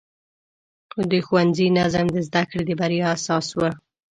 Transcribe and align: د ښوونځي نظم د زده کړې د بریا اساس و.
د 1.11 1.11
ښوونځي 1.25 1.67
نظم 1.77 2.05
د 2.11 2.17
زده 2.27 2.43
کړې 2.49 2.63
د 2.65 2.71
بریا 2.79 3.07
اساس 3.15 3.47
و. 3.57 3.59